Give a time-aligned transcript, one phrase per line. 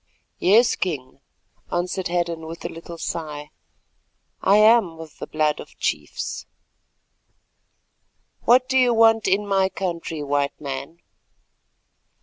[0.39, 1.21] "Yes, King,"
[1.71, 3.51] answered Hadden, with a little sigh,
[4.41, 6.47] "I am of the blood of chiefs."
[8.45, 11.01] "What do you want in my country, White Man?"